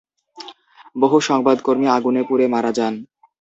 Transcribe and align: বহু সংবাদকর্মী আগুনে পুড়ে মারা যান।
বহু 0.95 1.17
সংবাদকর্মী 1.29 1.87
আগুনে 1.87 2.21
পুড়ে 2.23 2.45
মারা 2.47 2.71
যান। 2.77 2.93